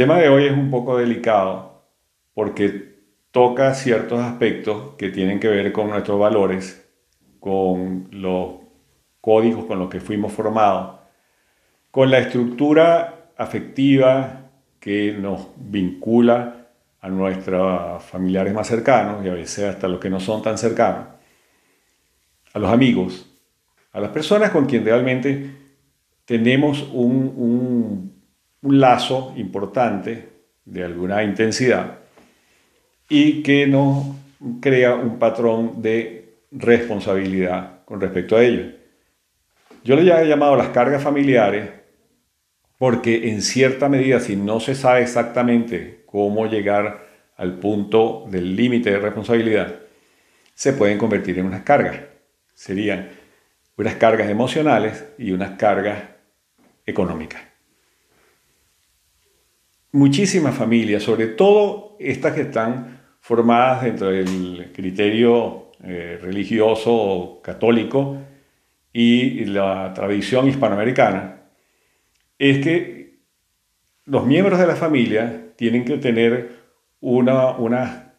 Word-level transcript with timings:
tema 0.00 0.16
de 0.16 0.30
hoy 0.30 0.46
es 0.46 0.52
un 0.52 0.70
poco 0.70 0.96
delicado 0.96 1.84
porque 2.32 2.94
toca 3.32 3.74
ciertos 3.74 4.18
aspectos 4.18 4.94
que 4.96 5.10
tienen 5.10 5.38
que 5.38 5.48
ver 5.48 5.72
con 5.72 5.90
nuestros 5.90 6.18
valores, 6.18 6.90
con 7.38 8.08
los 8.10 8.60
códigos 9.20 9.66
con 9.66 9.78
los 9.78 9.90
que 9.90 10.00
fuimos 10.00 10.32
formados, 10.32 11.00
con 11.90 12.10
la 12.10 12.18
estructura 12.18 13.26
afectiva 13.36 14.48
que 14.80 15.12
nos 15.12 15.48
vincula 15.56 16.68
a 17.02 17.08
nuestros 17.10 18.02
familiares 18.02 18.54
más 18.54 18.68
cercanos 18.68 19.22
y 19.22 19.28
a 19.28 19.34
veces 19.34 19.66
hasta 19.66 19.86
los 19.86 20.00
que 20.00 20.08
no 20.08 20.18
son 20.18 20.40
tan 20.40 20.56
cercanos, 20.56 21.08
a 22.54 22.58
los 22.58 22.72
amigos, 22.72 23.30
a 23.92 24.00
las 24.00 24.12
personas 24.12 24.48
con 24.48 24.64
quien 24.64 24.82
realmente 24.82 25.50
tenemos 26.24 26.88
un, 26.90 28.19
lazo 28.62 29.32
importante 29.36 30.28
de 30.64 30.84
alguna 30.84 31.22
intensidad 31.22 31.98
y 33.08 33.42
que 33.42 33.66
nos 33.66 34.06
crea 34.60 34.94
un 34.94 35.18
patrón 35.18 35.82
de 35.82 36.34
responsabilidad 36.50 37.84
con 37.84 38.00
respecto 38.00 38.36
a 38.36 38.42
ellos. 38.44 38.74
Yo 39.82 39.96
le 39.96 40.02
he 40.02 40.28
llamado 40.28 40.56
las 40.56 40.68
cargas 40.68 41.02
familiares 41.02 41.70
porque 42.78 43.28
en 43.28 43.42
cierta 43.42 43.88
medida, 43.88 44.20
si 44.20 44.36
no 44.36 44.60
se 44.60 44.74
sabe 44.74 45.02
exactamente 45.02 46.02
cómo 46.06 46.46
llegar 46.46 47.06
al 47.36 47.58
punto 47.58 48.26
del 48.28 48.56
límite 48.56 48.90
de 48.90 48.98
responsabilidad, 48.98 49.74
se 50.54 50.72
pueden 50.72 50.98
convertir 50.98 51.38
en 51.38 51.46
unas 51.46 51.62
cargas. 51.62 52.00
Serían 52.54 53.08
unas 53.76 53.94
cargas 53.94 54.28
emocionales 54.28 55.04
y 55.18 55.32
unas 55.32 55.58
cargas 55.58 56.02
económicas. 56.86 57.49
Muchísimas 59.92 60.54
familias, 60.54 61.02
sobre 61.02 61.26
todo 61.26 61.96
estas 61.98 62.32
que 62.34 62.42
están 62.42 63.00
formadas 63.20 63.82
dentro 63.82 64.10
del 64.10 64.70
criterio 64.72 65.72
eh, 65.82 66.16
religioso 66.22 67.40
católico 67.42 68.18
y 68.92 69.46
la 69.46 69.92
tradición 69.92 70.46
hispanoamericana, 70.46 71.42
es 72.38 72.64
que 72.64 73.18
los 74.04 74.24
miembros 74.24 74.60
de 74.60 74.66
la 74.68 74.76
familia 74.76 75.48
tienen 75.56 75.84
que 75.84 75.98
tener 75.98 76.50
una, 77.00 77.50
una, 77.50 78.14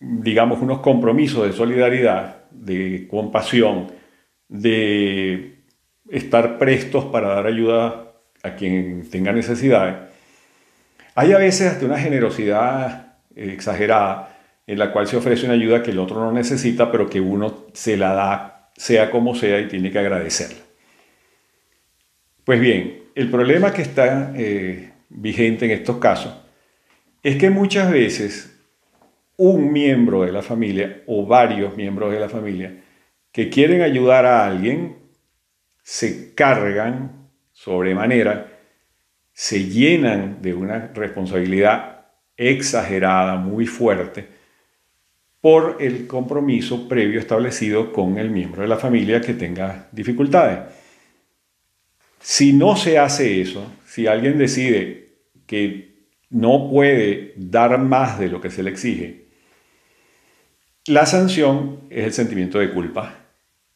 digamos, 0.00 0.62
unos 0.62 0.80
compromisos 0.80 1.46
de 1.46 1.52
solidaridad, 1.52 2.48
de 2.50 3.06
compasión, 3.10 3.92
de 4.48 5.58
estar 6.08 6.56
prestos 6.56 7.04
para 7.06 7.28
dar 7.28 7.46
ayuda 7.46 8.14
a 8.42 8.54
quien 8.54 9.08
tenga 9.10 9.32
necesidades. 9.32 10.07
Hay 11.20 11.32
a 11.32 11.38
veces 11.38 11.72
hasta 11.72 11.84
una 11.84 11.98
generosidad 11.98 13.16
exagerada 13.34 14.38
en 14.68 14.78
la 14.78 14.92
cual 14.92 15.08
se 15.08 15.16
ofrece 15.16 15.46
una 15.46 15.54
ayuda 15.54 15.82
que 15.82 15.90
el 15.90 15.98
otro 15.98 16.20
no 16.20 16.30
necesita, 16.30 16.92
pero 16.92 17.10
que 17.10 17.20
uno 17.20 17.66
se 17.72 17.96
la 17.96 18.14
da, 18.14 18.70
sea 18.76 19.10
como 19.10 19.34
sea, 19.34 19.58
y 19.58 19.66
tiene 19.66 19.90
que 19.90 19.98
agradecerla. 19.98 20.60
Pues 22.44 22.60
bien, 22.60 23.02
el 23.16 23.32
problema 23.32 23.72
que 23.72 23.82
está 23.82 24.32
eh, 24.36 24.92
vigente 25.08 25.64
en 25.64 25.72
estos 25.72 25.96
casos 25.96 26.36
es 27.24 27.34
que 27.36 27.50
muchas 27.50 27.90
veces 27.90 28.56
un 29.36 29.72
miembro 29.72 30.22
de 30.22 30.30
la 30.30 30.42
familia 30.42 31.02
o 31.08 31.26
varios 31.26 31.76
miembros 31.76 32.12
de 32.12 32.20
la 32.20 32.28
familia 32.28 32.76
que 33.32 33.50
quieren 33.50 33.82
ayudar 33.82 34.24
a 34.24 34.46
alguien 34.46 34.98
se 35.82 36.32
cargan 36.36 37.28
sobremanera, 37.50 38.57
se 39.38 39.66
llenan 39.66 40.42
de 40.42 40.52
una 40.52 40.88
responsabilidad 40.92 42.06
exagerada, 42.36 43.36
muy 43.36 43.66
fuerte, 43.66 44.26
por 45.40 45.76
el 45.78 46.08
compromiso 46.08 46.88
previo 46.88 47.20
establecido 47.20 47.92
con 47.92 48.18
el 48.18 48.30
miembro 48.30 48.62
de 48.62 48.68
la 48.68 48.78
familia 48.78 49.20
que 49.20 49.34
tenga 49.34 49.86
dificultades. 49.92 50.74
Si 52.20 52.52
no 52.52 52.74
se 52.74 52.98
hace 52.98 53.40
eso, 53.40 53.64
si 53.86 54.08
alguien 54.08 54.38
decide 54.38 55.10
que 55.46 56.08
no 56.30 56.68
puede 56.68 57.32
dar 57.36 57.78
más 57.78 58.18
de 58.18 58.26
lo 58.26 58.40
que 58.40 58.50
se 58.50 58.64
le 58.64 58.70
exige, 58.70 59.26
la 60.86 61.06
sanción 61.06 61.82
es 61.90 62.06
el 62.06 62.12
sentimiento 62.12 62.58
de 62.58 62.72
culpa. 62.72 63.14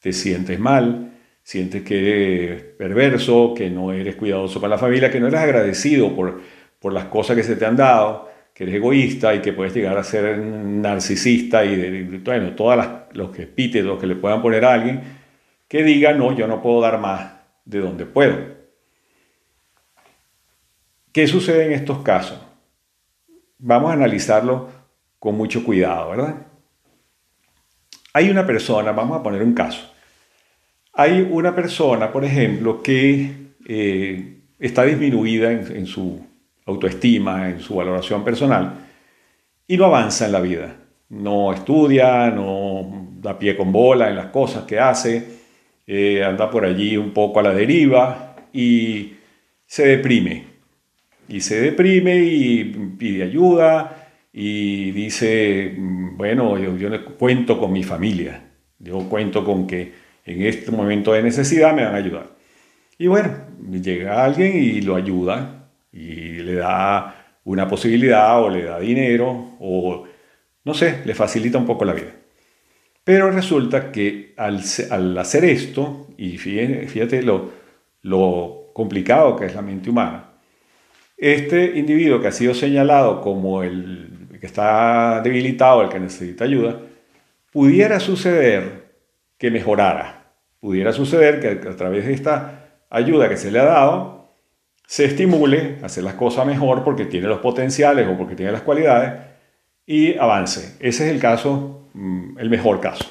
Te 0.00 0.12
sientes 0.12 0.58
mal, 0.58 1.01
sientes 1.42 1.82
que 1.82 1.98
eres 1.98 2.62
perverso, 2.62 3.54
que 3.54 3.68
no 3.70 3.92
eres 3.92 4.16
cuidadoso 4.16 4.60
con 4.60 4.70
la 4.70 4.78
familia, 4.78 5.10
que 5.10 5.20
no 5.20 5.28
eres 5.28 5.40
agradecido 5.40 6.14
por, 6.14 6.40
por 6.78 6.92
las 6.92 7.06
cosas 7.06 7.36
que 7.36 7.42
se 7.42 7.56
te 7.56 7.66
han 7.66 7.76
dado, 7.76 8.30
que 8.54 8.64
eres 8.64 8.76
egoísta 8.76 9.34
y 9.34 9.40
que 9.40 9.52
puedes 9.52 9.74
llegar 9.74 9.96
a 9.96 10.04
ser 10.04 10.38
narcisista 10.38 11.64
y, 11.64 11.76
de, 11.76 12.18
bueno, 12.18 12.54
todos 12.54 12.86
los 13.12 13.30
que 13.30 13.42
epítetos 13.42 13.98
que 13.98 14.06
le 14.06 14.16
puedan 14.16 14.42
poner 14.42 14.64
a 14.64 14.74
alguien, 14.74 15.00
que 15.66 15.82
diga, 15.82 16.12
no, 16.12 16.36
yo 16.36 16.46
no 16.46 16.60
puedo 16.62 16.80
dar 16.80 16.98
más 16.98 17.32
de 17.64 17.78
donde 17.80 18.04
puedo. 18.04 18.36
¿Qué 21.12 21.26
sucede 21.26 21.66
en 21.66 21.72
estos 21.72 22.02
casos? 22.02 22.38
Vamos 23.58 23.90
a 23.90 23.94
analizarlo 23.94 24.68
con 25.18 25.36
mucho 25.36 25.64
cuidado, 25.64 26.10
¿verdad? 26.10 26.46
Hay 28.14 28.30
una 28.30 28.46
persona, 28.46 28.92
vamos 28.92 29.18
a 29.18 29.22
poner 29.22 29.42
un 29.42 29.54
caso. 29.54 29.91
Hay 30.94 31.26
una 31.30 31.54
persona, 31.54 32.12
por 32.12 32.24
ejemplo, 32.24 32.82
que 32.82 33.30
eh, 33.66 34.36
está 34.58 34.84
disminuida 34.84 35.50
en, 35.50 35.86
su 35.86 36.20
autoestima, 36.66 37.48
en 37.48 37.60
su 37.60 37.76
valoración 37.76 38.22
personal, 38.22 38.74
y 39.66 39.76
no 39.78 39.86
avanza 39.86 40.26
en 40.26 40.32
la 40.32 40.40
vida. 40.40 40.76
No 41.08 41.52
estudia, 41.52 42.30
no 42.30 43.08
da 43.20 43.38
pie 43.38 43.56
con 43.56 43.72
bola 43.72 44.10
en 44.10 44.16
las 44.16 44.26
cosas 44.26 44.64
que 44.64 44.78
hace, 44.78 45.24
eh, 45.86 46.22
anda 46.24 46.50
por 46.50 46.64
allí 46.64 46.96
un 46.96 47.12
poco 47.12 47.40
a 47.40 47.42
la 47.42 47.54
deriva 47.54 48.36
y 48.52 49.14
se 49.64 49.86
deprime. 49.86 50.44
Y 51.28 51.40
se 51.40 51.58
deprime 51.60 52.16
y 52.16 52.64
pide 52.98 53.22
ayuda 53.22 54.10
y 54.30 54.90
dice, 54.90 55.74
bueno, 55.78 56.58
yo, 56.58 56.76
yo 56.76 57.16
cuento 57.16 57.58
con 57.58 57.72
mi 57.72 57.82
familia, 57.82 58.42
yo 58.78 58.98
cuento 59.08 59.42
con 59.44 59.66
que 59.66 60.01
en 60.24 60.42
este 60.42 60.70
momento 60.70 61.12
de 61.12 61.22
necesidad 61.22 61.74
me 61.74 61.84
van 61.84 61.94
a 61.94 61.98
ayudar. 61.98 62.26
Y 62.98 63.06
bueno, 63.06 63.34
llega 63.70 64.24
alguien 64.24 64.56
y 64.56 64.80
lo 64.80 64.96
ayuda 64.96 65.68
y 65.92 66.38
le 66.42 66.54
da 66.54 67.14
una 67.44 67.66
posibilidad 67.68 68.42
o 68.42 68.48
le 68.48 68.64
da 68.64 68.78
dinero 68.78 69.56
o 69.58 70.06
no 70.64 70.74
sé, 70.74 71.00
le 71.04 71.14
facilita 71.14 71.58
un 71.58 71.66
poco 71.66 71.84
la 71.84 71.92
vida. 71.92 72.12
Pero 73.04 73.30
resulta 73.30 73.90
que 73.90 74.32
al, 74.36 74.58
hacer 75.18 75.44
esto, 75.44 76.06
y 76.16 76.38
fíjate, 76.38 77.22
lo, 77.22 77.50
lo 78.02 78.70
complicado 78.72 79.34
que 79.34 79.46
es 79.46 79.54
la 79.54 79.62
mente 79.62 79.90
humana, 79.90 80.30
este 81.16 81.78
individuo 81.78 82.20
que 82.20 82.28
ha 82.28 82.32
sido 82.32 82.54
señalado 82.54 83.20
como 83.20 83.62
el 83.62 84.28
que 84.40 84.46
está 84.46 85.20
debilitado, 85.22 85.82
el 85.82 85.88
que 85.88 86.00
necesita 86.00 86.44
ayuda, 86.44 86.80
pudiera 87.52 88.00
suceder 88.00 88.81
que 89.42 89.50
mejorara. 89.50 90.36
Pudiera 90.60 90.92
suceder 90.92 91.40
que 91.40 91.68
a 91.68 91.74
través 91.74 92.06
de 92.06 92.12
esta 92.12 92.84
ayuda 92.88 93.28
que 93.28 93.36
se 93.36 93.50
le 93.50 93.58
ha 93.58 93.64
dado, 93.64 94.36
se 94.86 95.04
estimule 95.04 95.78
a 95.82 95.86
hacer 95.86 96.04
las 96.04 96.14
cosas 96.14 96.46
mejor 96.46 96.84
porque 96.84 97.06
tiene 97.06 97.26
los 97.26 97.40
potenciales 97.40 98.06
o 98.06 98.16
porque 98.16 98.36
tiene 98.36 98.52
las 98.52 98.62
cualidades 98.62 99.14
y 99.84 100.16
avance. 100.16 100.76
Ese 100.78 101.06
es 101.06 101.12
el 101.12 101.18
caso, 101.18 101.88
mm, 101.92 102.38
el 102.38 102.50
mejor 102.50 102.78
caso. 102.80 103.04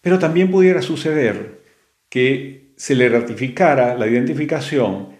Pero 0.00 0.18
también 0.18 0.50
pudiera 0.50 0.82
suceder 0.82 1.60
que 2.08 2.72
se 2.76 2.96
le 2.96 3.08
ratificara 3.08 3.94
la 3.94 4.08
identificación 4.08 5.10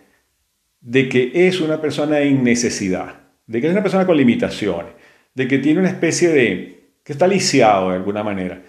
de 0.80 1.08
que 1.08 1.30
es 1.46 1.60
una 1.60 1.80
persona 1.80 2.18
en 2.18 2.42
necesidad, 2.42 3.14
de 3.46 3.60
que 3.60 3.68
es 3.68 3.72
una 3.72 3.82
persona 3.82 4.06
con 4.06 4.16
limitaciones, 4.16 4.90
de 5.34 5.46
que 5.46 5.58
tiene 5.58 5.78
una 5.78 5.90
especie 5.90 6.30
de, 6.30 6.94
que 7.04 7.12
está 7.12 7.28
lisiado 7.28 7.90
de 7.90 7.96
alguna 7.98 8.24
manera, 8.24 8.60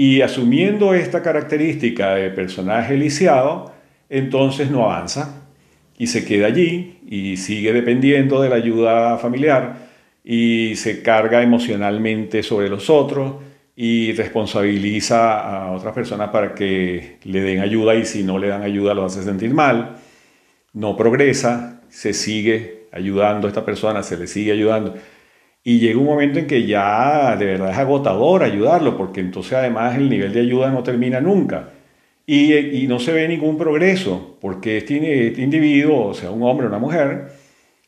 y 0.00 0.22
asumiendo 0.22 0.94
esta 0.94 1.24
característica 1.24 2.14
de 2.14 2.30
personaje 2.30 2.96
lisiado, 2.96 3.72
entonces 4.08 4.70
no 4.70 4.84
avanza 4.84 5.42
y 5.98 6.06
se 6.06 6.24
queda 6.24 6.46
allí 6.46 7.00
y 7.04 7.36
sigue 7.36 7.72
dependiendo 7.72 8.40
de 8.40 8.48
la 8.48 8.54
ayuda 8.54 9.18
familiar 9.18 9.88
y 10.22 10.76
se 10.76 11.02
carga 11.02 11.42
emocionalmente 11.42 12.44
sobre 12.44 12.68
los 12.68 12.90
otros 12.90 13.42
y 13.74 14.12
responsabiliza 14.12 15.40
a 15.40 15.72
otras 15.72 15.92
personas 15.94 16.30
para 16.30 16.54
que 16.54 17.16
le 17.24 17.40
den 17.40 17.58
ayuda 17.58 17.96
y 17.96 18.04
si 18.04 18.22
no 18.22 18.38
le 18.38 18.46
dan 18.46 18.62
ayuda 18.62 18.94
lo 18.94 19.04
hace 19.04 19.24
sentir 19.24 19.52
mal, 19.52 19.96
no 20.74 20.96
progresa, 20.96 21.82
se 21.88 22.12
sigue 22.12 22.84
ayudando 22.92 23.48
a 23.48 23.50
esta 23.50 23.64
persona, 23.64 24.04
se 24.04 24.16
le 24.16 24.28
sigue 24.28 24.52
ayudando 24.52 24.94
y 25.68 25.80
llega 25.80 25.98
un 25.98 26.06
momento 26.06 26.38
en 26.38 26.46
que 26.46 26.64
ya 26.64 27.36
de 27.36 27.44
verdad 27.44 27.70
es 27.70 27.76
agotador 27.76 28.42
ayudarlo, 28.42 28.96
porque 28.96 29.20
entonces 29.20 29.52
además 29.52 29.96
el 29.96 30.08
nivel 30.08 30.32
de 30.32 30.40
ayuda 30.40 30.70
no 30.70 30.82
termina 30.82 31.20
nunca. 31.20 31.72
Y, 32.24 32.86
no 32.88 32.98
se 32.98 33.12
ve 33.12 33.28
ningún 33.28 33.58
progreso, 33.58 34.38
porque 34.40 34.78
este, 34.78 35.26
este 35.26 35.42
individuo, 35.42 36.06
o 36.06 36.14
sea, 36.14 36.30
un 36.30 36.42
hombre 36.42 36.64
o 36.64 36.70
una 36.70 36.78
mujer, 36.78 37.32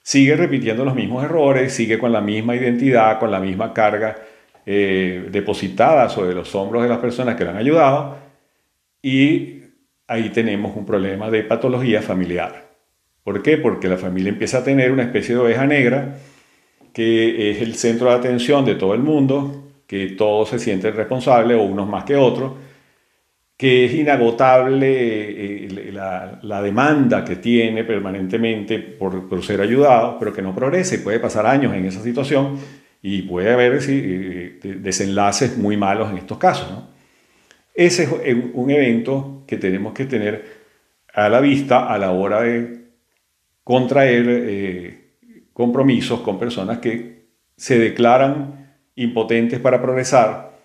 sigue 0.03 0.37
repitiendo 0.37 0.85
los 0.85 0.95
mismos 0.95 1.25
errores, 1.25 1.73
sigue 1.73 1.99
con 1.99 2.13
la 2.13 2.21
misma 2.21 2.55
identidad, 2.55 3.19
con 3.19 3.31
la 3.31 3.41
misma 3.41 3.73
carga 3.73 4.15
eh, 4.67 5.29
depositada 5.33 6.11
sobre 6.11 6.35
los 6.35 6.55
hombros 6.55 6.83
de 6.83 6.89
las 6.91 6.99
personas 6.99 7.35
que 7.35 7.45
le 7.45 7.51
han 7.51 7.57
ayudado 7.57 8.19
y 9.01 9.63
ahí 10.07 10.29
tenemos 10.29 10.77
un 10.77 10.85
problema 10.85 11.31
de 11.31 11.45
patología 11.45 12.03
familiar. 12.03 12.73
¿Por 13.25 13.43
qué? 13.43 13.57
Porque 13.57 13.89
la 13.89 13.97
familia 13.97 14.29
empieza 14.29 14.59
a 14.59 14.65
tener 14.65 14.93
una 14.93 15.05
especie 15.05 15.35
de 15.35 15.41
oveja 15.41 15.67
negra 15.67 16.19
que 16.93 17.51
es 17.51 17.63
el 17.63 17.75
centro 17.75 18.09
de 18.09 18.17
atención 18.17 18.65
de 18.65 18.75
todo 18.75 18.95
el 18.95 19.01
mundo, 19.01 19.73
que 19.87 20.09
todos 20.09 20.49
se 20.51 20.59
sienten 20.59 20.95
responsables, 20.95 21.57
o 21.57 21.63
unos 21.63 21.89
más 21.89 22.05
que 22.05 22.17
otros, 22.17 22.53
que 23.57 23.85
es 23.85 23.95
inagotable 23.95 25.67
eh, 25.67 25.93
la, 25.93 26.63
demanda 26.63 27.25
que 27.25 27.37
tiene 27.37 27.85
permanentemente 27.85 28.79
por, 28.79 29.29
por, 29.29 29.45
ser 29.45 29.61
ayudado, 29.61 30.17
pero 30.19 30.33
que 30.33 30.41
no 30.41 30.55
progresa 30.55 30.95
y 30.95 30.99
puede 30.99 31.21
pasar 31.21 31.47
años 31.47 31.75
en 31.75 31.85
esa 31.85 32.03
situación 32.03 32.59
y 33.03 33.23
puede 33.23 33.53
haber 33.53 33.81
eh, 33.87 34.59
desenlaces 34.63 35.59
muy 35.59 35.77
malos 35.77 36.11
en 36.11 36.19
estos 36.19 36.39
casos. 36.39 36.69
Ese 37.75 38.05
es 38.25 38.37
un 38.55 38.71
evento 38.71 39.45
que 39.47 39.57
tenemos 39.57 39.93
que 39.93 40.05
tener 40.05 40.61
a 41.13 41.29
la 41.29 41.41
vista 41.41 41.93
a 41.93 41.99
la 41.99 42.13
hora 42.13 42.43
de 42.43 42.81
contraer 43.65 44.25
eh, 44.29 45.00
compromisos 45.61 46.21
con 46.21 46.39
personas 46.39 46.79
que 46.79 47.27
se 47.55 47.79
declaran 47.79 48.79
impotentes 48.95 49.61
para 49.61 49.83
progresar, 49.83 50.59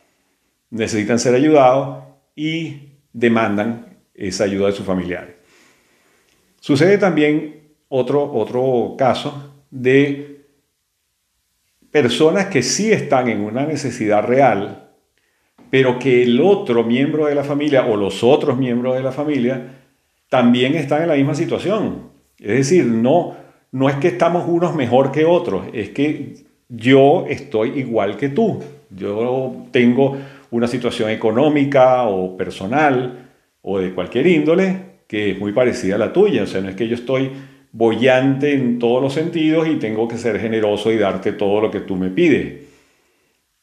necesitan 0.70 1.20
ser 1.20 1.36
ayudados 1.36 2.06
y 2.34 2.94
demandan 3.12 3.98
esa 4.14 4.46
ayuda 4.46 4.68
de 4.68 4.72
sus 4.72 4.86
familiares. 4.86 5.36
Sucede 6.62 6.98
también 6.98 7.74
otro, 7.90 8.32
otro 8.32 8.96
caso 8.98 9.66
de 9.70 10.46
personas 11.92 12.46
que 12.46 12.64
sí 12.64 12.90
están 12.90 13.28
en 13.28 13.42
una 13.42 13.66
necesidad 13.66 14.24
real, 14.24 14.92
pero 15.70 16.00
que 16.00 16.24
el 16.24 16.40
otro 16.40 16.86
miembro 16.86 17.26
de 17.26 17.36
la 17.36 17.44
familia 17.44 17.86
o 17.86 17.98
los 17.98 18.24
otros 18.24 18.58
miembros 18.58 18.96
de 18.96 19.04
la 19.04 19.12
familia 19.12 19.62
también 20.30 20.76
están 20.76 21.02
en 21.02 21.10
la 21.10 21.16
misma 21.16 21.36
situación. 21.36 22.12
Es 22.40 22.70
decir, 22.70 22.86
no, 22.86 23.45
no 23.76 23.90
es 23.90 23.96
que 23.98 24.08
estamos 24.08 24.46
unos 24.48 24.74
mejor 24.74 25.12
que 25.12 25.26
otros, 25.26 25.66
es 25.74 25.90
que 25.90 26.36
yo 26.70 27.26
estoy 27.28 27.78
igual 27.78 28.16
que 28.16 28.30
tú. 28.30 28.64
Yo 28.90 29.66
tengo 29.72 30.18
una 30.52 30.66
situación 30.66 31.10
económica 31.10 32.04
o 32.04 32.38
personal 32.38 33.32
o 33.62 33.80
de 33.80 33.94
cualquier 33.94 34.28
índole 34.28 34.78
que 35.08 35.32
es 35.32 35.40
muy 35.40 35.52
parecida 35.52 35.96
a 35.96 35.98
la 35.98 36.14
tuya. 36.14 36.44
O 36.44 36.48
sea, 36.48 36.62
no 36.62 36.70
es 36.70 36.76
que 36.78 36.88
yo 36.88 36.96
estoy 36.96 37.32
bollante 37.74 38.54
en 38.54 38.80
todos 38.80 39.02
los 39.04 39.12
sentidos 39.12 39.68
y 39.68 39.76
tengo 39.76 40.08
que 40.08 40.18
ser 40.18 40.40
generoso 40.40 40.90
y 40.90 40.98
darte 40.98 41.34
todo 41.34 41.60
lo 41.60 41.70
que 41.70 41.82
tú 41.82 41.98
me 41.98 42.10
pides. 42.10 42.64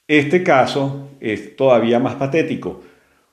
Este 0.06 0.42
caso 0.42 1.08
es 1.20 1.56
todavía 1.56 1.98
más 2.00 2.16
patético, 2.16 2.82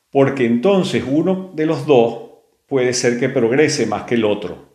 porque 0.09 0.45
entonces 0.45 1.03
uno 1.05 1.51
de 1.53 1.65
los 1.65 1.85
dos 1.85 2.19
puede 2.67 2.93
ser 2.93 3.19
que 3.19 3.27
progrese 3.27 3.85
más 3.85 4.03
que 4.03 4.15
el 4.15 4.23
otro. 4.23 4.68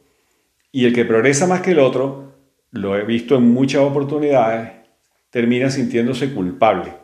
Y 0.75 0.87
el 0.87 0.93
que 0.93 1.05
progresa 1.05 1.47
más 1.47 1.61
que 1.61 1.71
el 1.71 1.79
otro, 1.79 2.33
lo 2.73 2.99
he 2.99 3.05
visto 3.05 3.37
en 3.37 3.45
muchas 3.45 3.83
oportunidades, 3.83 4.73
termina 5.31 5.71
sintiéndose 5.71 6.35
culpable. 6.35 6.95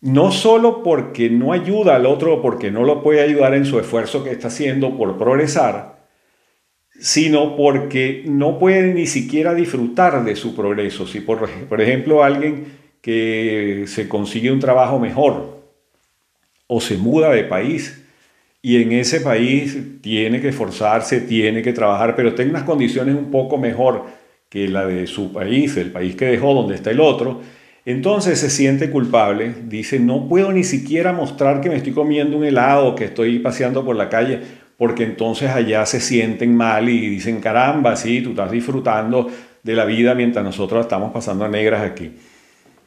No 0.00 0.32
solo 0.32 0.82
porque 0.82 1.28
no 1.28 1.52
ayuda 1.52 1.96
al 1.96 2.06
otro 2.06 2.36
o 2.36 2.40
porque 2.40 2.70
no 2.70 2.84
lo 2.84 3.02
puede 3.02 3.20
ayudar 3.20 3.52
en 3.52 3.66
su 3.66 3.78
esfuerzo 3.78 4.24
que 4.24 4.30
está 4.30 4.48
haciendo 4.48 4.96
por 4.96 5.18
progresar, 5.18 6.06
sino 6.98 7.56
porque 7.56 8.24
no 8.26 8.58
puede 8.58 8.94
ni 8.94 9.06
siquiera 9.06 9.52
disfrutar 9.52 10.24
de 10.24 10.34
su 10.34 10.56
progreso. 10.56 11.06
Si 11.06 11.20
por, 11.20 11.46
por 11.46 11.80
ejemplo 11.82 12.24
alguien 12.24 12.68
que 13.02 13.84
se 13.86 14.08
consigue 14.08 14.50
un 14.50 14.60
trabajo 14.60 14.98
mejor 14.98 15.60
o 16.68 16.80
se 16.80 16.96
muda 16.96 17.32
de 17.32 17.44
país 17.44 18.02
y 18.62 18.82
en 18.82 18.92
ese 18.92 19.20
país 19.20 19.78
tiene 20.02 20.40
que 20.40 20.48
esforzarse, 20.48 21.20
tiene 21.22 21.62
que 21.62 21.72
trabajar, 21.72 22.14
pero 22.14 22.34
en 22.36 22.50
unas 22.50 22.64
condiciones 22.64 23.14
un 23.14 23.30
poco 23.30 23.56
mejor 23.56 24.04
que 24.48 24.68
la 24.68 24.86
de 24.86 25.06
su 25.06 25.32
país, 25.32 25.76
el 25.76 25.90
país 25.90 26.16
que 26.16 26.26
dejó 26.26 26.54
donde 26.54 26.74
está 26.74 26.90
el 26.90 27.00
otro, 27.00 27.40
entonces 27.86 28.38
se 28.38 28.50
siente 28.50 28.90
culpable, 28.90 29.54
dice, 29.66 29.98
no 29.98 30.28
puedo 30.28 30.52
ni 30.52 30.64
siquiera 30.64 31.12
mostrar 31.12 31.60
que 31.60 31.70
me 31.70 31.76
estoy 31.76 31.92
comiendo 31.92 32.36
un 32.36 32.44
helado, 32.44 32.94
que 32.94 33.04
estoy 33.04 33.38
paseando 33.38 33.84
por 33.84 33.96
la 33.96 34.10
calle, 34.10 34.40
porque 34.76 35.04
entonces 35.04 35.50
allá 35.50 35.86
se 35.86 36.00
sienten 36.00 36.54
mal 36.54 36.88
y 36.88 37.08
dicen, 37.08 37.40
caramba, 37.40 37.96
sí, 37.96 38.20
tú 38.20 38.30
estás 38.30 38.50
disfrutando 38.50 39.30
de 39.62 39.74
la 39.74 39.84
vida 39.84 40.14
mientras 40.14 40.44
nosotros 40.44 40.82
estamos 40.82 41.12
pasando 41.12 41.44
a 41.44 41.48
negras 41.48 41.82
aquí. 41.82 42.12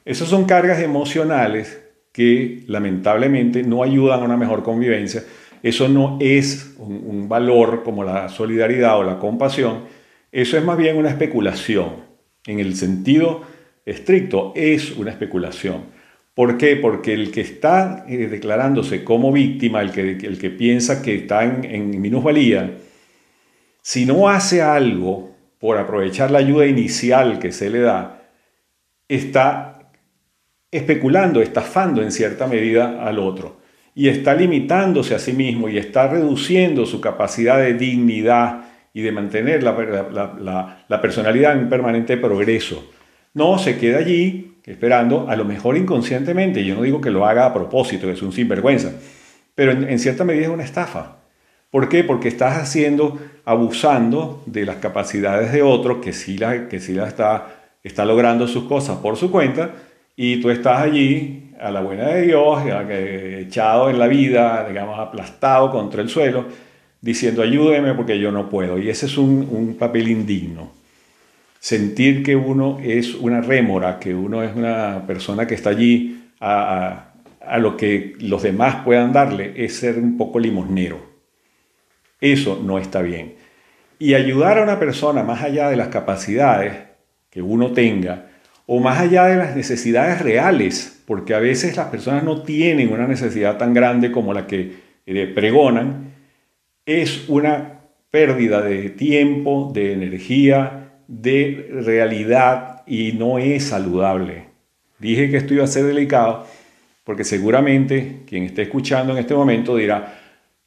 Esas 0.06 0.28
son 0.28 0.46
cargas 0.46 0.80
emocionales 0.80 1.82
que 2.12 2.64
lamentablemente 2.68 3.64
no 3.64 3.84
ayudan 3.84 4.22
a 4.22 4.26
una 4.26 4.38
mejor 4.38 4.64
convivencia. 4.64 5.24
Eso 5.64 5.88
no 5.88 6.18
es 6.20 6.76
un, 6.78 7.30
valor 7.30 7.84
como 7.84 8.04
la 8.04 8.28
solidaridad 8.28 9.00
o 9.00 9.04
la 9.04 9.18
compasión, 9.18 9.86
eso 10.30 10.58
es 10.58 10.64
más 10.64 10.78
bien 10.78 10.98
una 10.98 11.10
especulación. 11.10 12.04
En 12.46 12.60
el 12.60 12.76
sentido 12.76 13.44
estricto 13.86 14.52
es 14.56 14.92
una 14.92 15.12
especulación. 15.12 15.86
¿Por 16.36 16.58
qué? 16.58 16.76
Porque 16.76 17.14
el 17.14 17.32
que 17.32 17.42
está 17.42 18.06
eh, 18.10 18.28
declarándose 18.28 19.06
como 19.06 19.32
víctima, 19.32 19.82
el 19.82 19.92
que, 19.92 20.02
el 20.12 20.38
que 20.38 20.50
piensa 20.50 21.02
que 21.02 21.16
está 21.16 21.46
en, 21.46 21.64
en 21.64 22.02
minusvalía, 22.02 22.80
si 23.82 24.06
no 24.06 24.28
hace 24.28 24.62
algo 24.62 25.32
por 25.60 25.78
aprovechar 25.78 26.30
la 26.30 26.40
ayuda 26.40 26.68
inicial 26.68 27.40
que 27.40 27.54
se 27.54 27.70
le 27.70 27.80
da, 27.80 28.28
está 29.08 29.92
especulando, 30.72 31.42
estafando 31.42 32.02
en 32.02 32.12
cierta 32.12 32.48
medida 32.48 33.06
al 33.06 33.20
otro 33.20 33.63
y 33.96 34.08
está 34.08 34.34
limitándose 34.34 35.14
a 35.14 35.20
sí 35.20 35.34
mismo 35.34 35.70
y 35.70 35.78
está 35.78 36.08
reduciendo 36.08 36.86
su 36.86 37.00
capacidad 37.00 37.60
de 37.60 37.74
dignidad 37.74 38.66
y 38.94 39.02
de 39.02 39.12
mantener 39.12 39.64
la, 39.64 40.78
la, 40.88 41.02
personalidad 41.02 41.58
en 41.58 41.70
permanente 41.70 42.18
progreso. 42.18 42.92
No, 43.34 43.58
se 43.58 43.78
queda 43.78 44.00
allí 44.00 44.56
esperando, 44.66 45.28
a 45.30 45.36
lo 45.36 45.46
mejor 45.46 45.78
inconscientemente, 45.78 46.64
yo 46.64 46.76
no 46.76 46.84
digo 46.84 47.02
que 47.02 47.12
lo 47.12 47.26
haga 47.26 47.46
a 47.46 47.54
propósito, 47.54 48.10
es 48.10 48.22
un 48.22 48.32
sinvergüenza, 48.32 48.94
pero 49.56 49.72
en, 49.72 50.00
cierta 50.00 50.24
medida 50.24 50.44
es 50.44 50.50
una 50.50 50.64
estafa. 50.64 51.18
¿Por 51.70 51.90
qué? 51.90 52.04
Porque 52.04 52.28
estás 52.28 52.58
haciendo, 52.58 53.20
abusando 53.46 54.44
de 54.46 54.66
las 54.66 54.78
capacidades 54.78 55.52
de 55.52 55.64
otro 55.64 56.02
que 56.02 56.14
sí 56.14 56.38
la, 56.38 56.70
que 56.70 56.80
sí 56.80 56.94
la 56.94 57.08
está, 57.08 57.64
está 57.84 58.06
logrando 58.06 58.48
sus 58.48 58.66
cosas 58.66 58.98
por 58.98 59.18
su 59.18 59.32
cuenta 59.32 59.72
y 60.16 60.40
tú 60.40 60.52
estás 60.52 60.82
allí 60.82 61.43
a 61.60 61.72
la 61.72 61.82
buena 61.82 62.08
de 62.08 62.24
Dios, 62.24 62.64
echado 62.90 63.90
en 63.90 64.00
la 64.00 64.08
vida, 64.08 64.68
digamos, 64.68 65.00
aplastado 65.00 65.72
contra 65.72 66.02
el 66.02 66.10
suelo, 66.10 66.46
diciendo 67.02 67.42
ayúdeme 67.42 67.94
porque 67.94 68.20
yo 68.20 68.32
no 68.32 68.50
puedo. 68.50 68.78
Y 68.78 68.90
ese 68.90 69.06
es 69.06 69.18
un, 69.18 69.48
un 69.52 69.76
papel 69.78 70.08
indigno 70.10 70.84
sentir 71.64 72.24
que 72.24 72.36
uno 72.36 72.78
es 72.84 73.16
una 73.16 73.40
rémora, 73.40 73.98
que 73.98 74.14
uno 74.14 74.44
es 74.44 74.54
una 74.54 75.08
persona 75.08 75.48
que 75.48 75.56
está 75.56 75.70
allí 75.70 76.26
a, 76.42 77.14
lo 77.58 77.78
que 77.78 78.18
los 78.20 78.44
demás 78.44 78.84
puedan 78.84 79.14
darle, 79.14 79.54
es 79.56 79.78
ser 79.78 79.98
un 79.98 80.18
poco 80.18 80.40
limosnero. 80.40 81.00
Eso 82.20 82.62
no 82.62 82.80
está 82.80 83.02
bien. 83.02 83.36
Y 83.98 84.14
ayudar 84.14 84.58
a 84.58 84.64
una 84.64 84.78
persona 84.78 85.24
más 85.24 85.42
allá 85.42 85.70
de 85.70 85.78
las 85.78 85.88
capacidades 85.88 86.74
que 87.30 87.42
uno 87.42 87.72
tenga, 87.72 88.26
o 88.66 88.80
más 88.80 89.00
allá 89.00 89.26
de 89.26 89.38
las 89.38 89.56
necesidades 89.56 90.22
reales, 90.22 91.02
porque 91.06 91.34
a 91.34 91.40
veces 91.40 91.76
las 91.76 91.88
personas 91.88 92.24
no 92.24 92.44
tienen 92.44 92.92
una 92.92 93.08
necesidad 93.08 93.58
tan 93.58 93.74
grande 93.74 94.12
como 94.12 94.34
la 94.34 94.48
que 94.48 94.74
eh, 95.06 95.32
pregonan, 95.34 96.14
es 96.86 97.28
una 97.28 97.82
pérdida 98.10 98.62
de 98.62 98.90
tiempo, 98.90 99.72
de 99.74 99.94
energía, 99.94 100.92
de 101.08 101.70
realidad 101.72 102.84
y 102.88 103.14
no 103.14 103.38
es 103.38 103.66
saludable. 103.66 104.46
Dije 105.00 105.30
que 105.30 105.38
esto 105.38 105.54
iba 105.54 105.64
a 105.64 105.68
ser 105.68 105.86
delicado 105.86 106.46
porque 107.04 107.24
seguramente 107.24 108.22
quien 108.28 108.44
esté 108.44 108.64
escuchando 108.64 109.14
en 109.14 109.20
este 109.20 109.34
momento 109.34 109.76
dirá, 109.76 110.23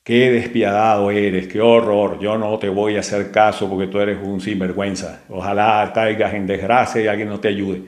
qué 0.06 0.30
despiadado 0.30 1.10
eres, 1.10 1.48
qué 1.48 1.60
horror, 1.60 2.20
yo 2.20 2.38
no 2.38 2.56
te 2.60 2.68
voy 2.68 2.94
a 2.94 3.00
hacer 3.00 3.32
caso 3.32 3.68
porque 3.68 3.88
tú 3.88 3.98
eres 3.98 4.18
un 4.22 4.40
sinvergüenza, 4.40 5.22
ojalá 5.28 5.90
caigas 5.92 6.32
en 6.32 6.46
desgracia 6.46 7.02
y 7.02 7.08
alguien 7.08 7.28
no 7.28 7.40
te 7.40 7.48
ayude. 7.48 7.82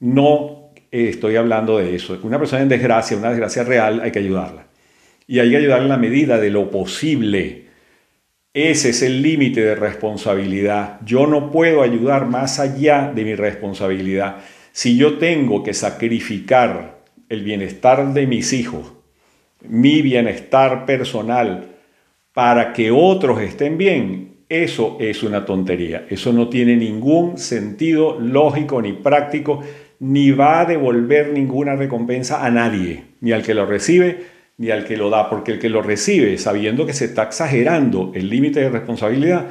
No 0.00 0.72
estoy 0.90 1.36
hablando 1.36 1.78
de 1.78 1.94
eso. 1.94 2.18
Una 2.24 2.40
persona 2.40 2.62
en 2.62 2.68
desgracia, 2.68 3.16
una 3.16 3.28
desgracia 3.28 3.62
real, 3.62 4.00
hay 4.00 4.10
que 4.10 4.18
ayudarla. 4.18 4.66
Y 5.28 5.38
hay 5.38 5.50
que 5.50 5.58
ayudarla 5.58 5.84
en 5.84 5.90
la 5.90 5.98
medida 5.98 6.36
de 6.38 6.50
lo 6.50 6.68
posible. 6.68 7.66
Ese 8.52 8.88
es 8.88 9.02
el 9.02 9.22
límite 9.22 9.60
de 9.60 9.76
responsabilidad. 9.76 10.98
Yo 11.04 11.28
no 11.28 11.52
puedo 11.52 11.82
ayudar 11.82 12.26
más 12.26 12.58
allá 12.58 13.12
de 13.14 13.22
mi 13.22 13.36
responsabilidad. 13.36 14.38
Si 14.72 14.96
yo 14.96 15.16
tengo 15.18 15.62
que 15.62 15.74
sacrificar 15.74 17.04
el 17.28 17.44
bienestar 17.44 18.12
de 18.12 18.26
mis 18.26 18.52
hijos, 18.52 18.94
mi 19.68 20.02
bienestar 20.02 20.86
personal, 20.86 21.68
para 22.32 22.72
que 22.72 22.90
otros 22.90 23.40
estén 23.40 23.78
bien, 23.78 24.30
Eso 24.48 24.98
es 25.00 25.22
una 25.22 25.46
tontería. 25.46 26.04
Eso 26.10 26.30
no 26.30 26.50
tiene 26.50 26.76
ningún 26.76 27.38
sentido 27.38 28.20
lógico 28.20 28.82
ni 28.82 28.92
práctico, 28.92 29.62
ni 29.98 30.30
va 30.30 30.60
a 30.60 30.64
devolver 30.66 31.32
ninguna 31.32 31.74
recompensa 31.74 32.44
a 32.44 32.50
nadie, 32.50 33.04
ni 33.22 33.32
al 33.32 33.42
que 33.42 33.54
lo 33.54 33.64
recibe, 33.64 34.26
ni 34.58 34.70
al 34.70 34.84
que 34.84 34.98
lo 34.98 35.08
da, 35.08 35.30
porque 35.30 35.52
el 35.52 35.58
que 35.58 35.70
lo 35.70 35.80
recibe, 35.80 36.36
sabiendo 36.36 36.84
que 36.84 36.92
se 36.92 37.06
está 37.06 37.22
exagerando 37.22 38.12
el 38.14 38.28
límite 38.28 38.60
de 38.60 38.68
responsabilidad, 38.68 39.46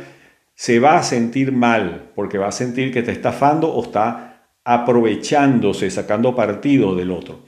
se 0.54 0.80
va 0.80 0.98
a 0.98 1.04
sentir 1.04 1.52
mal, 1.52 2.12
porque 2.14 2.38
va 2.38 2.50
a 2.50 2.52
sentir 2.52 2.92
que 2.92 3.00
está 3.00 3.12
estafando 3.12 3.74
o 3.74 3.82
está 3.82 4.44
aprovechándose, 4.64 5.90
sacando 5.90 6.36
partido 6.36 6.96
del 6.96 7.10
otro. 7.10 7.40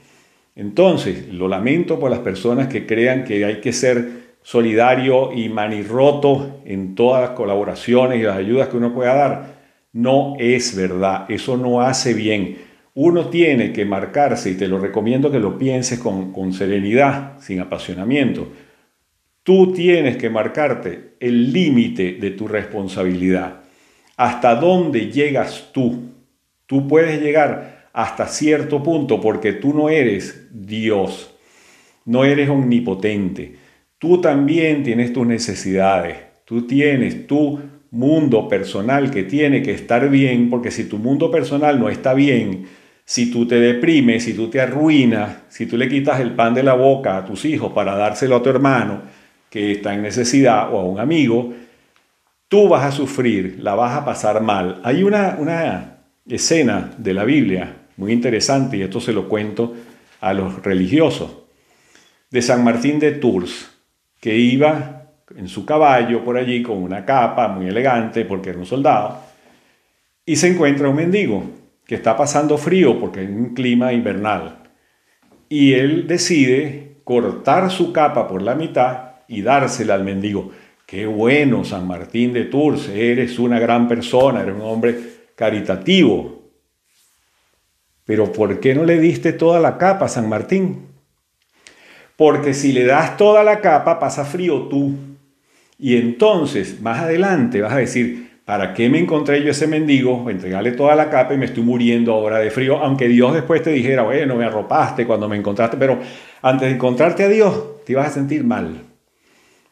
Entonces, 0.56 1.28
lo 1.32 1.48
lamento 1.48 1.98
por 1.98 2.10
las 2.10 2.20
personas 2.20 2.68
que 2.68 2.86
crean 2.86 3.24
que 3.24 3.44
hay 3.44 3.60
que 3.60 3.72
ser 3.72 4.24
solidario 4.42 5.32
y 5.32 5.48
manirroto 5.48 6.60
en 6.64 6.94
todas 6.94 7.22
las 7.22 7.30
colaboraciones 7.30 8.20
y 8.20 8.22
las 8.22 8.36
ayudas 8.36 8.68
que 8.68 8.76
uno 8.76 8.94
pueda 8.94 9.14
dar. 9.14 9.54
No 9.92 10.34
es 10.38 10.76
verdad, 10.76 11.24
eso 11.28 11.56
no 11.56 11.80
hace 11.80 12.14
bien. 12.14 12.58
Uno 12.94 13.28
tiene 13.28 13.72
que 13.72 13.84
marcarse, 13.84 14.50
y 14.50 14.54
te 14.54 14.68
lo 14.68 14.78
recomiendo 14.78 15.30
que 15.30 15.40
lo 15.40 15.58
pienses 15.58 15.98
con, 15.98 16.32
con 16.32 16.52
serenidad, 16.52 17.40
sin 17.40 17.58
apasionamiento. 17.58 18.48
Tú 19.42 19.72
tienes 19.72 20.16
que 20.16 20.30
marcarte 20.30 21.14
el 21.18 21.52
límite 21.52 22.12
de 22.12 22.30
tu 22.30 22.46
responsabilidad. 22.46 23.62
¿Hasta 24.16 24.54
dónde 24.54 25.10
llegas 25.10 25.70
tú? 25.72 26.10
Tú 26.66 26.86
puedes 26.86 27.20
llegar 27.20 27.73
hasta 27.94 28.26
cierto 28.26 28.82
punto 28.82 29.20
porque 29.20 29.52
tú 29.52 29.72
no 29.72 29.88
eres 29.88 30.48
Dios, 30.50 31.32
no 32.04 32.24
eres 32.24 32.50
omnipotente. 32.50 33.54
Tú 33.98 34.20
también 34.20 34.82
tienes 34.82 35.12
tus 35.12 35.26
necesidades, 35.26 36.16
tú 36.44 36.66
tienes 36.66 37.26
tu 37.28 37.60
mundo 37.92 38.48
personal 38.48 39.12
que 39.12 39.22
tiene 39.22 39.62
que 39.62 39.70
estar 39.70 40.10
bien, 40.10 40.50
porque 40.50 40.72
si 40.72 40.84
tu 40.84 40.98
mundo 40.98 41.30
personal 41.30 41.78
no 41.78 41.88
está 41.88 42.14
bien, 42.14 42.66
si 43.04 43.30
tú 43.30 43.46
te 43.46 43.60
deprimes, 43.60 44.24
si 44.24 44.34
tú 44.34 44.48
te 44.48 44.60
arruinas, 44.60 45.36
si 45.48 45.66
tú 45.66 45.76
le 45.76 45.88
quitas 45.88 46.18
el 46.18 46.32
pan 46.32 46.52
de 46.52 46.64
la 46.64 46.74
boca 46.74 47.16
a 47.16 47.24
tus 47.24 47.44
hijos 47.44 47.72
para 47.72 47.94
dárselo 47.96 48.36
a 48.36 48.42
tu 48.42 48.50
hermano 48.50 49.02
que 49.48 49.70
está 49.70 49.94
en 49.94 50.02
necesidad 50.02 50.74
o 50.74 50.80
a 50.80 50.84
un 50.84 50.98
amigo, 50.98 51.54
tú 52.48 52.68
vas 52.68 52.84
a 52.84 52.90
sufrir, 52.90 53.58
la 53.60 53.76
vas 53.76 53.96
a 53.96 54.04
pasar 54.04 54.42
mal. 54.42 54.80
Hay 54.82 55.04
una, 55.04 55.36
una 55.38 55.98
escena 56.26 56.92
de 56.98 57.14
la 57.14 57.22
Biblia 57.22 57.83
muy 57.96 58.12
interesante, 58.12 58.76
y 58.76 58.82
esto 58.82 59.00
se 59.00 59.12
lo 59.12 59.28
cuento 59.28 59.74
a 60.20 60.32
los 60.32 60.62
religiosos, 60.62 61.30
de 62.30 62.42
San 62.42 62.64
Martín 62.64 62.98
de 62.98 63.12
Tours 63.12 63.70
que 64.20 64.36
iba 64.36 65.12
en 65.36 65.48
su 65.48 65.64
caballo 65.64 66.24
por 66.24 66.36
allí 66.36 66.62
con 66.62 66.82
una 66.82 67.04
capa 67.04 67.48
muy 67.48 67.66
elegante 67.66 68.24
porque 68.24 68.50
era 68.50 68.58
un 68.58 68.66
soldado 68.66 69.20
y 70.26 70.36
se 70.36 70.48
encuentra 70.48 70.88
un 70.88 70.96
mendigo 70.96 71.44
que 71.86 71.94
está 71.94 72.16
pasando 72.16 72.56
frío 72.56 72.98
porque 72.98 73.22
es 73.22 73.28
un 73.28 73.54
clima 73.54 73.92
invernal 73.92 74.58
y 75.48 75.74
él 75.74 76.06
decide 76.06 76.96
cortar 77.04 77.70
su 77.70 77.92
capa 77.92 78.26
por 78.26 78.42
la 78.42 78.54
mitad 78.54 79.10
y 79.28 79.42
dársela 79.42 79.94
al 79.94 80.04
mendigo. 80.04 80.50
Qué 80.86 81.06
bueno, 81.06 81.64
San 81.64 81.86
Martín 81.86 82.32
de 82.32 82.44
Tours, 82.44 82.88
eres 82.88 83.38
una 83.38 83.58
gran 83.58 83.86
persona, 83.86 84.40
eres 84.42 84.54
un 84.54 84.62
hombre 84.62 84.96
caritativo. 85.34 86.43
Pero 88.04 88.32
¿por 88.32 88.60
qué 88.60 88.74
no 88.74 88.84
le 88.84 88.98
diste 88.98 89.32
toda 89.32 89.60
la 89.60 89.78
capa, 89.78 90.08
San 90.08 90.28
Martín? 90.28 90.86
Porque 92.16 92.54
si 92.54 92.72
le 92.72 92.84
das 92.84 93.16
toda 93.16 93.42
la 93.42 93.60
capa, 93.60 93.98
pasa 93.98 94.24
frío 94.24 94.68
tú. 94.68 94.94
Y 95.78 95.96
entonces, 95.96 96.80
más 96.80 97.00
adelante, 97.00 97.60
vas 97.60 97.72
a 97.72 97.78
decir, 97.78 98.40
¿para 98.44 98.74
qué 98.74 98.88
me 98.88 98.98
encontré 98.98 99.42
yo 99.42 99.50
ese 99.50 99.66
mendigo? 99.66 100.30
Entregarle 100.30 100.72
toda 100.72 100.94
la 100.94 101.10
capa 101.10 101.34
y 101.34 101.38
me 101.38 101.46
estoy 101.46 101.64
muriendo 101.64 102.12
ahora 102.12 102.38
de 102.38 102.50
frío. 102.50 102.78
Aunque 102.78 103.08
Dios 103.08 103.34
después 103.34 103.62
te 103.62 103.70
dijera, 103.70 104.02
bueno, 104.02 104.36
me 104.36 104.44
arropaste 104.44 105.06
cuando 105.06 105.28
me 105.28 105.36
encontraste, 105.36 105.76
pero 105.76 105.98
antes 106.42 106.68
de 106.68 106.74
encontrarte 106.74 107.24
a 107.24 107.28
Dios, 107.28 107.84
te 107.84 107.92
ibas 107.92 108.08
a 108.08 108.10
sentir 108.10 108.44
mal. 108.44 108.82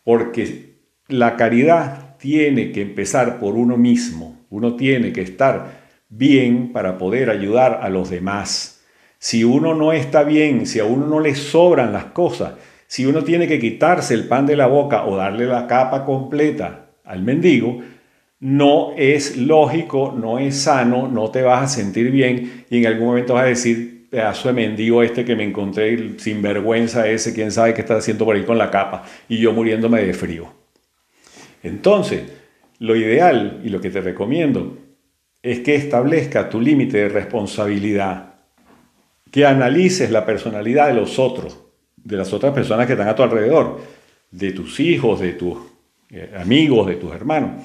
Porque 0.04 0.72
la 1.08 1.36
caridad 1.36 2.16
tiene 2.18 2.72
que 2.72 2.82
empezar 2.82 3.38
por 3.38 3.54
uno 3.54 3.76
mismo. 3.76 4.40
Uno 4.50 4.74
tiene 4.74 5.12
que 5.12 5.22
estar 5.22 5.81
bien 6.14 6.72
para 6.72 6.98
poder 6.98 7.30
ayudar 7.30 7.80
a 7.82 7.88
los 7.88 8.10
demás. 8.10 8.82
Si 9.18 9.44
uno 9.44 9.74
no 9.74 9.92
está 9.92 10.24
bien, 10.24 10.66
si 10.66 10.78
a 10.78 10.84
uno 10.84 11.06
no 11.06 11.20
le 11.20 11.34
sobran 11.34 11.92
las 11.92 12.06
cosas, 12.06 12.54
si 12.86 13.06
uno 13.06 13.24
tiene 13.24 13.48
que 13.48 13.58
quitarse 13.58 14.12
el 14.12 14.28
pan 14.28 14.44
de 14.44 14.56
la 14.56 14.66
boca 14.66 15.06
o 15.06 15.16
darle 15.16 15.46
la 15.46 15.66
capa 15.66 16.04
completa 16.04 16.90
al 17.04 17.22
mendigo, 17.22 17.80
no 18.40 18.92
es 18.98 19.38
lógico, 19.38 20.14
no 20.14 20.38
es 20.38 20.62
sano, 20.62 21.08
no 21.08 21.30
te 21.30 21.42
vas 21.42 21.62
a 21.62 21.74
sentir 21.74 22.10
bien 22.10 22.64
y 22.68 22.78
en 22.78 22.86
algún 22.86 23.06
momento 23.06 23.34
vas 23.34 23.44
a 23.44 23.48
decir, 23.48 24.08
pedazo 24.10 24.48
de 24.48 24.54
mendigo 24.54 25.02
este 25.02 25.24
que 25.24 25.34
me 25.34 25.44
encontré, 25.44 26.18
sin 26.18 26.42
vergüenza 26.42 27.08
ese, 27.08 27.32
quién 27.32 27.50
sabe 27.50 27.72
qué 27.72 27.80
está 27.80 27.96
haciendo 27.96 28.26
por 28.26 28.36
ahí 28.36 28.42
con 28.42 28.58
la 28.58 28.70
capa 28.70 29.04
y 29.28 29.38
yo 29.38 29.52
muriéndome 29.52 30.02
de 30.02 30.12
frío. 30.12 30.52
Entonces, 31.62 32.24
lo 32.80 32.96
ideal 32.96 33.60
y 33.64 33.70
lo 33.70 33.80
que 33.80 33.88
te 33.88 34.02
recomiendo 34.02 34.76
es 35.42 35.60
que 35.60 35.74
establezca 35.74 36.48
tu 36.48 36.60
límite 36.60 36.98
de 36.98 37.08
responsabilidad 37.08 38.34
que 39.30 39.46
analices 39.46 40.10
la 40.10 40.24
personalidad 40.24 40.88
de 40.88 40.94
los 40.94 41.18
otros, 41.18 41.58
de 41.96 42.16
las 42.16 42.32
otras 42.32 42.52
personas 42.52 42.86
que 42.86 42.92
están 42.92 43.08
a 43.08 43.16
tu 43.16 43.22
alrededor, 43.22 43.80
de 44.30 44.52
tus 44.52 44.78
hijos, 44.78 45.20
de 45.20 45.32
tus 45.32 45.58
eh, 46.10 46.32
amigos, 46.38 46.86
de 46.86 46.96
tus 46.96 47.12
hermanos, 47.12 47.62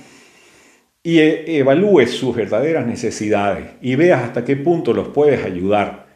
y 1.03 1.19
e, 1.19 1.57
evalúes 1.57 2.11
sus 2.11 2.35
verdaderas 2.35 2.87
necesidades 2.87 3.71
y 3.81 3.95
veas 3.95 4.23
hasta 4.23 4.45
qué 4.45 4.55
punto 4.55 4.93
los 4.93 5.09
puedes 5.09 5.45
ayudar. 5.45 6.07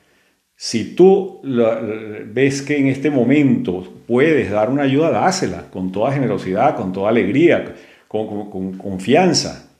Si 0.55 0.95
tú 0.95 1.41
ves 1.43 2.61
que 2.61 2.77
en 2.77 2.87
este 2.87 3.09
momento 3.09 4.03
puedes 4.05 4.51
dar 4.51 4.69
una 4.69 4.83
ayuda, 4.83 5.09
dásela 5.09 5.69
con 5.71 5.91
toda 5.91 6.11
generosidad, 6.11 6.75
con 6.75 6.93
toda 6.93 7.09
alegría, 7.09 7.73
con, 8.07 8.49
con 8.51 8.77
confianza. 8.77 9.71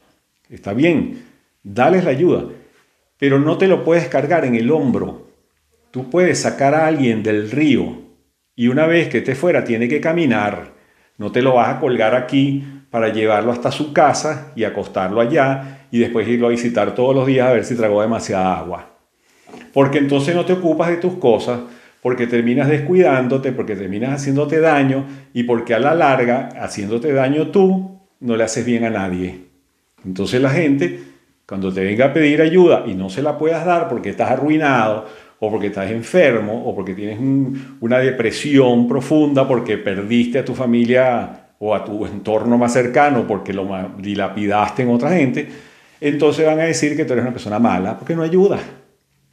Está 0.50 0.74
bien, 0.74 1.31
dales 1.64 2.04
la 2.04 2.12
ayuda, 2.12 2.46
pero 3.18 3.40
no 3.40 3.58
te 3.58 3.68
lo 3.68 3.84
puedes 3.84 4.08
cargar 4.08 4.46
en 4.46 4.56
el 4.56 4.72
hombro 4.72 5.32
Tú 5.92 6.10
puedes 6.10 6.40
sacar 6.40 6.74
a 6.74 6.88
alguien 6.88 7.22
del 7.22 7.52
río 7.52 7.98
y 8.56 8.70
una 8.70 8.88
vez 8.88 9.10
que 9.10 9.18
esté 9.18 9.36
fuera 9.36 9.66
tiene 9.66 9.90
que 9.90 10.00
caminar. 10.00 10.72
No 11.18 11.34
te 11.34 11.42
lo 11.42 11.56
vas 11.56 11.76
a 11.76 11.80
colgar 11.82 12.16
aquí 12.16 12.64
para 12.90 13.10
llevarlo 13.10 13.52
hasta 13.52 13.72
su 13.72 13.92
casa 13.92 14.54
y 14.56 14.64
acostarlo 14.64 15.20
allá 15.20 15.88
y 15.92 16.00
después 16.00 16.26
irlo 16.30 16.48
a 16.48 16.52
visitar 16.52 16.96
todos 16.96 17.14
los 17.14 17.28
días 17.28 17.50
a 17.50 17.54
ver 17.54 17.66
si 17.66 17.76
tragó 17.76 18.02
demasiada 18.02 18.58
agua. 18.58 18.88
Porque 19.74 19.98
entonces 19.98 20.34
no 20.34 20.46
te 20.46 20.54
ocupas 20.54 20.88
de 20.88 20.96
tus 20.96 21.16
cosas, 21.16 21.60
porque 22.02 22.26
terminas 22.26 22.70
descuidándote, 22.70 23.52
porque 23.52 23.76
terminas 23.76 24.14
haciéndote 24.14 24.62
daño 24.62 25.06
y 25.34 25.44
porque 25.44 25.74
a 25.74 25.80
la 25.80 25.94
larga, 25.94 26.50
haciéndote 26.58 27.12
daño 27.12 27.48
tú, 27.48 28.00
no 28.22 28.38
le 28.38 28.46
haces 28.46 28.66
bien 28.66 28.86
a 28.86 28.90
nadie. 28.90 29.42
Entonces 30.06 30.42
la 30.42 30.52
gente, 30.52 31.02
cuando 31.52 31.70
te 31.74 31.84
venga 31.84 32.06
a 32.06 32.14
pedir 32.14 32.42
ayuda 32.42 32.86
y 32.88 32.94
no 32.94 33.10
se 33.10 33.22
la 33.22 33.38
puedas 33.38 33.66
dar 33.66 33.90
porque 33.90 34.12
estás 34.12 34.32
arruinado 34.32 35.06
o 35.38 35.52
porque 35.52 35.68
estás 35.68 35.92
enfermo, 35.92 36.66
o 36.66 36.74
porque 36.74 36.94
tienes 36.94 37.20
una 37.82 37.98
depresión 37.98 38.88
profunda, 38.88 39.46
porque 39.46 39.78
perdiste 39.78 40.40
a 40.40 40.46
tu 40.46 40.56
familia 40.56 41.50
o 41.60 41.76
a 41.76 41.84
tu 41.84 42.06
entorno 42.06 42.58
más 42.58 42.72
cercano, 42.72 43.28
porque 43.28 43.52
lo 43.52 43.68
dilapidaste 43.98 44.84
en 44.84 44.92
otra 44.92 45.10
gente, 45.10 45.46
entonces 46.00 46.46
van 46.46 46.62
a 46.62 46.64
decir 46.64 46.96
que 46.96 47.04
tú 47.04 47.12
eres 47.12 47.24
una 47.24 47.34
persona 47.34 47.60
mala, 47.60 47.98
porque 47.98 48.16
no 48.16 48.24
ayuda. 48.24 48.58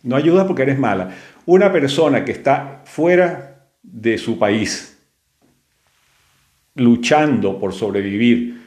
No 0.02 0.16
ayuda 0.16 0.44
porque 0.44 0.62
eres 0.62 0.76
mala. 0.76 1.10
Una 1.46 1.70
persona 1.70 2.24
que 2.24 2.32
está 2.32 2.82
fuera 2.84 3.68
de 3.80 4.18
su 4.18 4.40
país, 4.40 4.98
luchando 6.74 7.60
por 7.60 7.72
sobrevivir, 7.72 8.57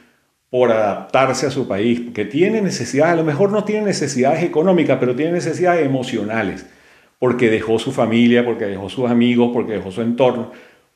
por 0.52 0.70
adaptarse 0.70 1.46
a 1.46 1.50
su 1.50 1.66
país, 1.66 2.10
que 2.12 2.26
tiene 2.26 2.60
necesidades, 2.60 3.14
a 3.14 3.16
lo 3.16 3.24
mejor 3.24 3.50
no 3.50 3.64
tiene 3.64 3.86
necesidades 3.86 4.42
económicas, 4.42 4.98
pero 5.00 5.16
tiene 5.16 5.32
necesidades 5.32 5.86
emocionales 5.86 6.66
porque 7.18 7.48
dejó 7.48 7.78
su 7.78 7.90
familia, 7.90 8.44
porque 8.44 8.66
dejó 8.66 8.90
sus 8.90 9.10
amigos, 9.10 9.48
porque 9.54 9.72
dejó 9.72 9.90
su 9.90 10.02
entorno, 10.02 10.52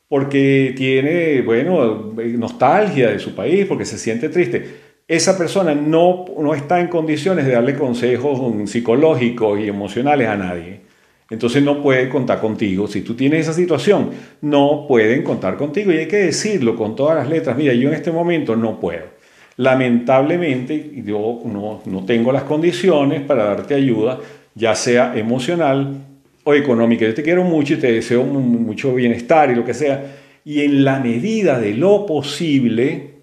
porque 0.09 0.75
tiene, 0.77 1.41
bueno, 1.41 2.13
nostalgia 2.37 3.09
de 3.09 3.19
su 3.19 3.35
país, 3.35 3.65
porque 3.65 3.87
se 3.87 3.97
siente 3.97 4.29
triste. 4.29 4.77
Esa 5.09 5.39
persona 5.39 5.75
no, 5.75 6.27
no 6.39 6.55
está 6.55 6.79
en 6.79 6.89
condiciones 6.89 7.47
de 7.47 7.53
darle 7.53 7.77
consejos 7.77 8.39
psicológicos 8.69 9.59
y 9.59 9.69
emocionales 9.69 10.29
a 10.29 10.37
nadie. 10.37 10.83
Entonces 11.31 11.63
no 11.63 11.83
puede 11.83 12.11
contar 12.11 12.43
contigo. 12.43 12.87
Si 12.89 13.01
tú 13.01 13.15
tienes 13.15 13.41
esa 13.41 13.55
situación, 13.55 14.11
no 14.43 14.85
pueden 14.87 15.23
contar 15.23 15.57
contigo. 15.57 15.93
Y 15.93 15.97
hay 15.97 16.09
que 16.09 16.19
decirlo 16.19 16.77
con 16.77 16.95
todas 16.95 17.17
las 17.17 17.31
letras. 17.31 17.57
Mira, 17.57 17.73
yo 17.73 17.89
en 17.89 17.95
este 17.95 18.13
momento 18.13 18.55
no 18.55 18.79
puedo. 18.79 19.16
Lamentablemente, 19.59 21.03
yo 21.05 21.41
no, 21.45 21.81
no 21.87 22.05
tengo 22.05 22.31
las 22.31 22.43
condiciones 22.43 23.23
para 23.23 23.45
darte 23.45 23.75
ayuda, 23.75 24.19
ya 24.55 24.75
sea 24.75 25.17
emocional 25.17 25.97
o 26.45 26.55
económica. 26.55 27.07
Yo 27.07 27.15
te 27.15 27.23
quiero 27.23 27.43
mucho 27.45 27.75
y 27.75 27.79
te 27.79 27.91
deseo 27.91 28.23
mucho 28.25 28.95
bienestar 28.95 29.51
y 29.51 29.55
lo 29.55 29.65
que 29.65 29.75
sea. 29.75 30.17
Y 30.45 30.63
en 30.63 30.85
la 30.85 31.01
medida 31.01 31.59
de 31.59 31.75
lo 31.75 32.07
posible, 32.07 33.15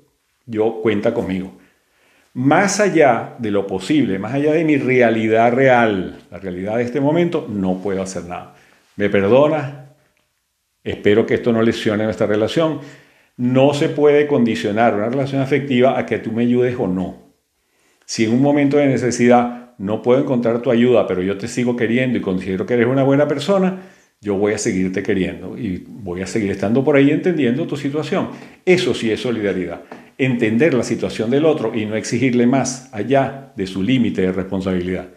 yo 0.45 0.81
cuenta 0.81 1.13
conmigo. 1.13 1.53
más 2.33 2.79
allá 2.79 3.35
de 3.37 3.51
lo 3.51 3.67
posible, 3.67 4.17
más 4.17 4.33
allá 4.33 4.53
de 4.53 4.63
mi 4.63 4.77
realidad 4.77 5.53
real, 5.53 6.19
la 6.31 6.39
realidad 6.39 6.77
de 6.77 6.83
este 6.83 6.99
momento, 6.99 7.47
no 7.47 7.77
puedo 7.77 8.01
hacer 8.01 8.25
nada. 8.25 8.55
¿Me 8.95 9.09
perdona? 9.09 9.91
Espero 10.83 11.25
que 11.25 11.35
esto 11.35 11.53
no 11.53 11.61
lesione 11.61 12.03
nuestra 12.03 12.27
relación. 12.27 12.79
No 13.35 13.73
se 13.73 13.89
puede 13.89 14.27
condicionar 14.27 14.93
una 14.93 15.09
relación 15.09 15.41
afectiva 15.41 15.97
a 15.97 16.05
que 16.05 16.19
tú 16.19 16.31
me 16.31 16.43
ayudes 16.43 16.75
o 16.77 16.87
no. 16.87 17.33
Si 18.05 18.25
en 18.25 18.33
un 18.33 18.41
momento 18.41 18.77
de 18.77 18.87
necesidad 18.87 19.73
no 19.79 20.01
puedo 20.03 20.21
encontrar 20.21 20.61
tu 20.61 20.69
ayuda, 20.69 21.07
pero 21.07 21.23
yo 21.23 21.37
te 21.37 21.47
sigo 21.47 21.75
queriendo 21.75 22.17
y 22.17 22.21
considero 22.21 22.65
que 22.65 22.75
eres 22.75 22.87
una 22.87 23.03
buena 23.03 23.27
persona, 23.27 23.81
yo 24.21 24.35
voy 24.35 24.53
a 24.53 24.57
seguirte 24.57 25.01
queriendo 25.01 25.57
y 25.57 25.83
voy 25.87 26.21
a 26.21 26.27
seguir 26.27 26.51
estando 26.51 26.83
por 26.83 26.95
ahí 26.95 27.09
entendiendo 27.09 27.65
tu 27.65 27.75
situación. 27.75 28.29
Eso 28.65 28.93
sí 28.93 29.09
es 29.11 29.19
solidaridad. 29.19 29.81
Entender 30.17 30.75
la 30.75 30.83
situación 30.83 31.31
del 31.31 31.45
otro 31.45 31.73
y 31.75 31.85
no 31.85 31.95
exigirle 31.95 32.45
más 32.45 32.93
allá 32.93 33.51
de 33.55 33.65
su 33.65 33.81
límite 33.81 34.21
de 34.21 34.31
responsabilidad. 34.31 35.07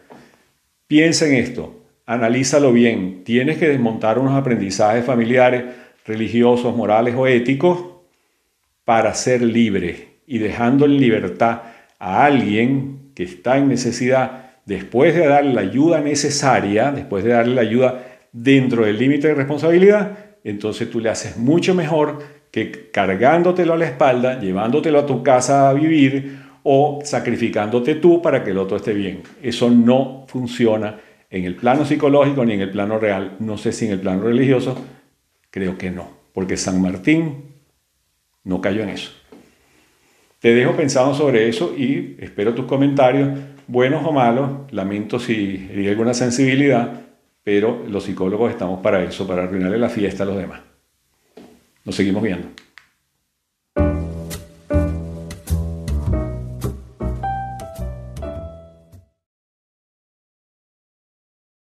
Piensa 0.87 1.26
en 1.28 1.35
esto, 1.35 1.85
analízalo 2.06 2.73
bien. 2.73 3.25
Tienes 3.25 3.58
que 3.58 3.68
desmontar 3.68 4.18
unos 4.18 4.35
aprendizajes 4.35 5.04
familiares, 5.04 5.64
religiosos, 6.06 6.75
morales 6.75 7.14
o 7.16 7.26
éticos 7.26 7.96
para 8.87 9.12
ser 9.14 9.43
libre 9.43 10.21
y 10.28 10.38
dejando 10.38 10.87
en 10.87 10.99
libertad 10.99 11.62
a 11.99 12.25
alguien 12.25 13.11
que 13.16 13.25
está 13.25 13.59
en 13.59 13.69
necesidad 13.69 14.52
después 14.64 15.12
de 15.12 15.26
darle 15.26 15.55
la 15.55 15.62
ayuda 15.62 16.00
necesaria, 16.00 16.93
después 16.93 17.25
de 17.25 17.31
darle 17.31 17.57
la 17.57 17.62
ayuda 17.62 18.05
dentro 18.33 18.85
del 18.85 18.97
límite 18.97 19.26
de 19.26 19.35
responsabilidad, 19.35 20.16
entonces 20.45 20.88
tú 20.88 21.00
le 21.00 21.11
haces 21.11 21.37
mucho 21.37 21.75
mejor 21.75 22.21
que 22.52 22.90
cargándotelo 22.93 23.73
a 23.73 23.76
la 23.76 23.87
espalda, 23.87 24.38
llevándotelo 24.38 25.00
a 25.00 25.07
tu 25.07 25.21
casa 25.25 25.69
a 25.69 25.75
vivir 25.75 26.38
o 26.62 27.00
sacrificándote 27.02 27.97
tú 27.97 28.23
para 28.23 28.45
que 28.45 28.52
el 28.52 28.59
otro 28.59 28.76
esté 28.76 28.95
bien. 28.95 29.23
Eso 29.43 29.69
no 29.69 30.26
funciona 30.28 31.00
en 31.28 31.45
el 31.45 31.57
plano 31.57 31.85
psicológico 31.85 32.45
ni 32.45 32.55
en 32.55 32.61
el 32.61 32.71
plano 32.71 33.00
real. 33.00 33.37
No 33.40 33.59
sé 33.59 33.73
si 33.73 33.87
en 33.87 33.93
el 33.93 34.00
plano 34.00 34.23
religioso, 34.23 34.76
creo 35.50 35.76
que 35.76 35.90
no, 35.90 36.09
porque 36.33 36.57
San 36.57 36.81
Martín 36.81 37.46
no 38.47 38.62
cayó 38.62 38.83
en 38.83 38.88
eso. 38.88 39.11
Te 40.41 40.55
dejo 40.55 40.75
pensando 40.75 41.15
sobre 41.15 41.49
eso 41.49 41.75
y 41.76 42.17
espero 42.19 42.55
tus 42.55 42.65
comentarios, 42.65 43.38
buenos 43.67 44.03
o 44.07 44.12
malos. 44.12 44.73
Lamento 44.73 45.19
si 45.19 45.69
hay 45.71 45.88
alguna 45.88 46.15
sensibilidad 46.15 47.03
pero 47.47 47.85
los 47.88 48.03
psicólogos 48.03 48.50
estamos 48.50 48.81
para 48.81 49.05
eso, 49.05 49.25
para 49.25 49.45
arruinarle 49.45 49.79
la 49.79 49.88
fiesta 49.88 50.25
a 50.25 50.26
los 50.26 50.37
demás. 50.37 50.62
Nos 51.85 51.95
seguimos 51.95 52.21
viendo. 52.21 52.49